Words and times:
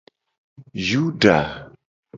Yuda. 0.87 1.37